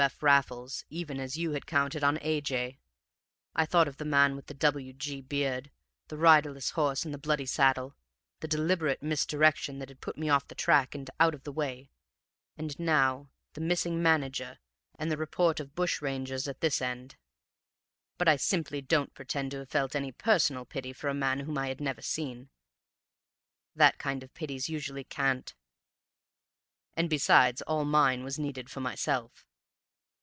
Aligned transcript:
F. 0.01 0.23
Raffles 0.23 0.83
even 0.89 1.19
as 1.19 1.37
you 1.37 1.53
counted 1.59 2.03
on 2.03 2.17
A. 2.23 2.41
J. 2.41 2.79
I 3.55 3.67
thought 3.67 3.87
of 3.87 3.97
the 3.97 4.03
man 4.03 4.35
with 4.35 4.47
the 4.47 4.55
W. 4.55 4.93
G. 4.93 5.21
beard 5.21 5.69
the 6.07 6.17
riderless 6.17 6.71
horse 6.71 7.05
and 7.05 7.13
the 7.13 7.19
bloody 7.19 7.45
saddle 7.45 7.95
the 8.39 8.47
deliberate 8.47 9.03
misdirection 9.03 9.77
that 9.77 9.89
had 9.89 10.01
put 10.01 10.17
me 10.17 10.27
off 10.27 10.47
the 10.47 10.55
track 10.55 10.95
and 10.95 11.07
out 11.19 11.35
of 11.35 11.43
the 11.43 11.51
way 11.51 11.91
and 12.57 12.79
now 12.79 13.29
the 13.53 13.61
missing 13.61 14.01
manager 14.01 14.57
and 14.97 15.11
the 15.11 15.17
report 15.17 15.59
of 15.59 15.75
bushrangers 15.75 16.47
at 16.47 16.61
this 16.61 16.81
end. 16.81 17.15
But 18.17 18.27
I 18.27 18.37
simply 18.37 18.81
don't 18.81 19.13
pretend 19.13 19.51
to 19.51 19.59
have 19.59 19.69
felt 19.69 19.95
any 19.95 20.11
personal 20.11 20.65
pity 20.65 20.93
for 20.93 21.09
a 21.09 21.13
man 21.13 21.41
whom 21.41 21.59
I 21.59 21.67
had 21.67 21.79
never 21.79 22.01
seen; 22.01 22.49
that 23.75 23.99
kind 23.99 24.23
of 24.23 24.33
pity's 24.33 24.67
usually 24.67 25.03
cant; 25.03 25.53
and 26.97 27.07
besides, 27.07 27.61
all 27.61 27.85
mine 27.85 28.23
was 28.23 28.39
needed 28.39 28.67
for 28.67 28.79
myself. 28.79 29.45